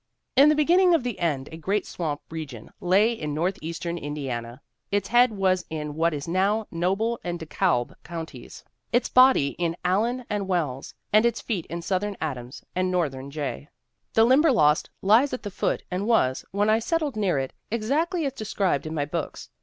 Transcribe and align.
''In 0.35 0.49
the 0.49 0.55
beginning 0.55 0.95
of 0.95 1.03
the 1.03 1.19
end 1.19 1.47
a 1.51 1.57
great 1.57 1.85
swamp 1.85 2.21
re 2.31 2.43
gion 2.47 2.69
lay 2.79 3.13
in 3.13 3.35
northeastern 3.35 3.99
Indiana. 3.99 4.59
Its 4.91 5.09
head 5.09 5.31
was 5.31 5.63
in 5.69 5.93
what 5.93 6.11
is 6.11 6.27
now 6.27 6.65
Noble 6.71 7.19
and 7.23 7.39
DeKalb 7.39 7.93
counties; 8.03 8.63
its 8.91 9.09
body 9.09 9.49
in 9.59 9.75
104 9.83 9.85
THE 9.85 9.95
WOMEN 9.95 10.11
WHO 10.11 10.17
MAKE 10.17 10.25
OUR 10.25 10.25
NOVELS 10.25 10.25
Allen 10.31 10.41
and 10.41 10.47
Wells, 10.47 10.93
and 11.13 11.25
its 11.27 11.41
feet 11.41 11.65
in 11.67 11.81
southern 11.83 12.17
Adams 12.19 12.63
and 12.75 12.89
northern 12.89 13.29
Jay. 13.29 13.69
The 14.15 14.25
Limberlost 14.25 14.89
lies 15.03 15.33
at 15.33 15.43
the 15.43 15.51
foot 15.51 15.83
and 15.91 16.07
was, 16.07 16.45
when 16.49 16.71
I 16.71 16.79
settled 16.79 17.15
near 17.15 17.37
it, 17.37 17.53
exactly 17.69 18.25
as 18.25 18.33
described 18.33 18.87
in 18.87 18.95
my 18.95 19.05
books. 19.05 19.49